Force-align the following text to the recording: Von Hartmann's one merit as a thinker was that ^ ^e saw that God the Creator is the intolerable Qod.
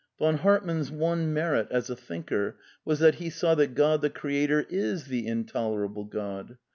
Von 0.17 0.37
Hartmann's 0.39 0.89
one 0.89 1.31
merit 1.31 1.67
as 1.69 1.87
a 1.91 1.95
thinker 1.95 2.57
was 2.83 2.97
that 2.97 3.13
^ 3.17 3.17
^e 3.19 3.31
saw 3.31 3.53
that 3.53 3.75
God 3.75 4.01
the 4.01 4.09
Creator 4.09 4.65
is 4.67 5.03
the 5.05 5.27
intolerable 5.27 6.07
Qod. 6.07 6.57